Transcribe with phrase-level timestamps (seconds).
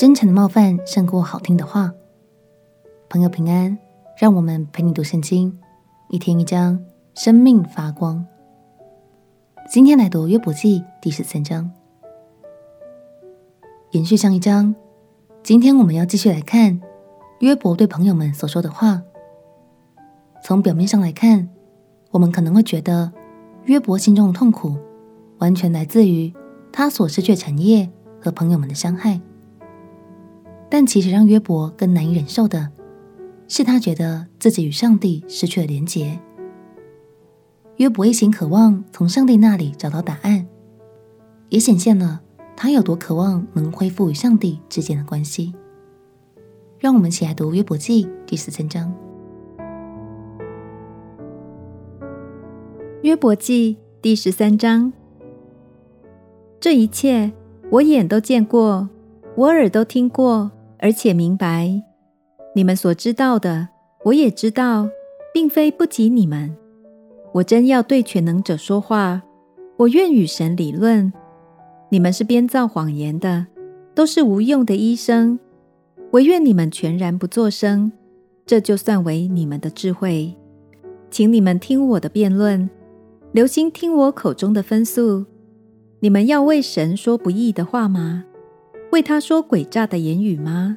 [0.00, 1.92] 真诚的冒犯胜过好听的话。
[3.10, 3.76] 朋友平安，
[4.16, 5.58] 让我们陪你读圣经，
[6.08, 6.82] 一天一章，
[7.14, 8.24] 生命发光。
[9.70, 11.70] 今天来读约伯记第十三章，
[13.90, 14.74] 延续上一章。
[15.42, 16.80] 今天我们要继续来看
[17.40, 19.02] 约伯对朋友们所说的话。
[20.42, 21.46] 从表面上来看，
[22.10, 23.12] 我们可能会觉得
[23.66, 24.78] 约伯心中的痛苦，
[25.40, 26.32] 完全来自于
[26.72, 29.20] 他所失去的产业和朋友们的伤害。
[30.70, 32.70] 但其实让约伯更难以忍受的，
[33.48, 36.18] 是他觉得自己与上帝失去了连结。
[37.76, 40.46] 约伯一心渴望从上帝那里找到答案，
[41.48, 42.20] 也显现了
[42.56, 45.52] 他有多渴望能恢复与上帝之间的关系。
[46.78, 48.94] 让我们一起来读约伯记第十三章。
[53.02, 54.92] 约伯记第十三章，
[56.60, 57.32] 这一切
[57.70, 58.88] 我眼都见过，
[59.34, 60.52] 我耳都听过。
[60.80, 61.82] 而且明白，
[62.54, 63.68] 你们所知道的，
[64.04, 64.88] 我也知道，
[65.32, 66.56] 并非不及你们。
[67.32, 69.22] 我真要对全能者说话，
[69.76, 71.12] 我愿与神理论。
[71.90, 73.46] 你们是编造谎言的，
[73.94, 75.38] 都是无用的医生。
[76.12, 77.92] 惟愿你们全然不作声，
[78.46, 80.34] 这就算为你们的智慧。
[81.10, 82.68] 请你们听我的辩论，
[83.32, 85.26] 留心听我口中的分诉。
[86.00, 88.24] 你们要为神说不义的话吗？
[88.90, 90.76] 为他说诡诈的言语吗？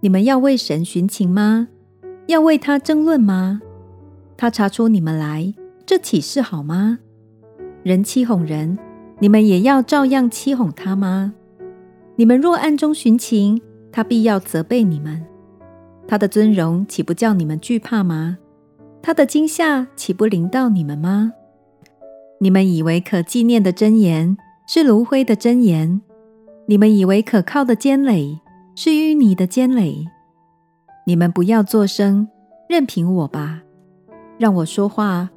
[0.00, 1.68] 你们要为神寻情吗？
[2.26, 3.60] 要为他争论吗？
[4.36, 5.52] 他查出你们来，
[5.84, 6.98] 这岂是好吗？
[7.82, 8.78] 人欺哄人，
[9.18, 11.34] 你们也要照样欺哄他吗？
[12.16, 13.60] 你们若暗中寻情，
[13.90, 15.24] 他必要责备你们。
[16.06, 18.38] 他的尊荣岂不叫你们惧怕吗？
[19.02, 21.32] 他的惊吓岂不临到你们吗？
[22.38, 26.00] 你们以为可纪念的箴言，是炉灰的真言。
[26.66, 28.40] 你们以为可靠的尖垒，
[28.74, 30.06] 是淤泥的尖垒。
[31.06, 32.26] 你们不要作声，
[32.70, 33.62] 任凭我吧，
[34.38, 35.28] 让我说话。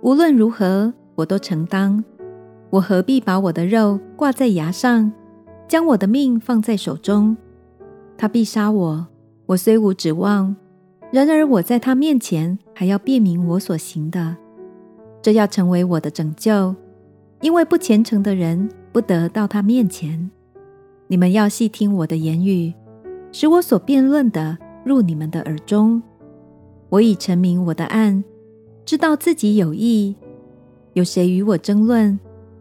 [0.00, 2.04] 无论如何，我都承担。
[2.70, 5.10] 我何必把我的肉挂在牙上，
[5.66, 7.36] 将我的命放在手中？
[8.16, 9.08] 他必杀我，
[9.46, 10.54] 我虽无指望，
[11.10, 14.36] 然而我在他面前还要辨明我所行的，
[15.20, 16.76] 这要成为我的拯救，
[17.40, 20.30] 因为不虔诚的人不得到他面前。
[21.10, 22.72] 你们要细听我的言语，
[23.32, 26.00] 使我所辩论的入你们的耳中。
[26.88, 28.22] 我已陈明我的案，
[28.84, 30.14] 知道自己有意。
[30.92, 32.16] 有谁与我争论，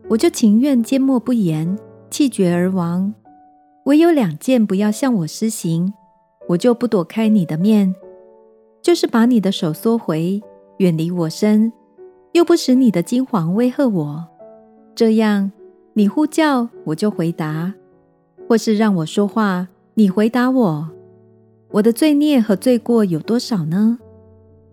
[0.07, 1.77] 我就情愿缄默不言，
[2.09, 3.13] 气绝而亡。
[3.83, 5.93] 唯有两件不要向我施行，
[6.47, 7.93] 我就不躲开你的面，
[8.81, 10.41] 就是把你的手缩回，
[10.77, 11.71] 远离我身，
[12.31, 14.27] 又不使你的惊惶威吓我。
[14.95, 15.51] 这样，
[15.93, 17.75] 你呼叫，我就回答。
[18.49, 20.89] 或是让我说话，你回答我，
[21.69, 23.99] 我的罪孽和罪过有多少呢？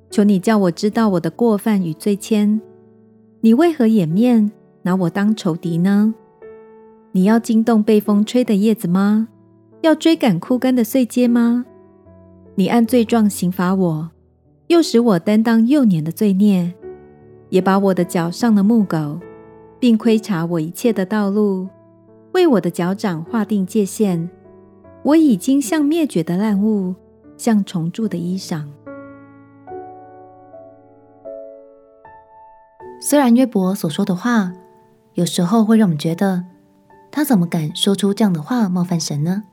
[0.08, 2.58] 求你叫我知道我的过犯与罪愆。
[3.42, 4.50] 你为何掩面，
[4.80, 6.14] 拿我当仇敌呢？
[7.12, 9.28] 你要惊动被风吹的叶子吗？
[9.82, 11.66] 要追赶枯干的穗秸吗？
[12.54, 14.10] 你按罪状刑罚我，
[14.68, 16.72] 又使我担当幼年的罪孽，
[17.50, 19.20] 也把我的脚上了木狗，
[19.78, 21.68] 并窥察我一切的道路。
[22.36, 24.28] 为我的脚掌划定界限，
[25.02, 26.94] 我已经像灭绝的烂物，
[27.38, 28.66] 像虫蛀的衣裳。
[33.00, 34.52] 虽然约伯所说的话，
[35.14, 36.44] 有时候会让我们觉得，
[37.10, 39.44] 他怎么敢说出这样的话冒犯神呢？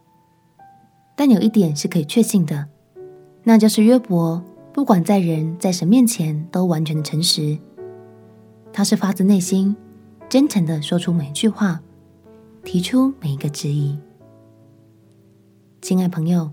[1.15, 2.67] 但有一点是可以确信的，
[3.43, 7.57] 那就是约伯不管在人在神面前都完全的诚实，
[8.73, 9.73] 他是发自内心、
[10.27, 11.79] 真诚的说出每一句话。
[12.63, 13.97] 提出每一个质疑，
[15.81, 16.49] 亲爱朋友，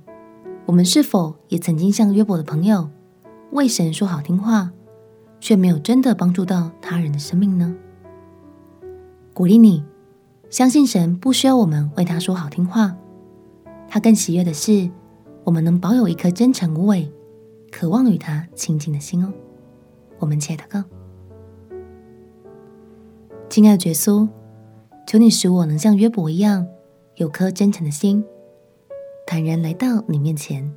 [0.66, 2.90] 我们是否也曾经像约伯的朋友，
[3.52, 4.72] 为神说好听话，
[5.38, 7.74] 却没有真的帮助到他人的生命呢？
[9.32, 9.84] 鼓励你，
[10.50, 12.96] 相信神不需要我们为他说好听话，
[13.88, 14.90] 他更喜悦的是，
[15.44, 17.10] 我们能保有一颗真诚无伪、
[17.70, 19.32] 渴望与他亲近的心哦。
[20.18, 20.82] 我们且祷告，
[23.48, 24.28] 亲爱的耶稣。
[25.06, 26.66] 求你使我能像约伯一样，
[27.16, 28.24] 有颗真诚的心，
[29.26, 30.72] 坦然来到你面前。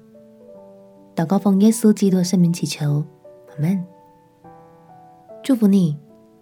[1.15, 3.05] 祷告奉耶稣基督圣名祈求，
[3.51, 3.85] 阿门。
[5.43, 5.97] 祝福你，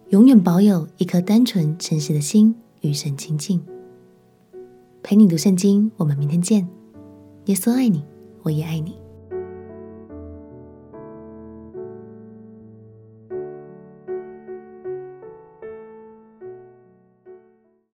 [0.09, 3.61] 永远保有一颗单纯诚实的心，与神亲近。
[5.03, 6.69] 陪你读圣经，我们明天见。
[7.45, 8.05] 耶稣爱你，
[8.43, 9.00] 我也爱你。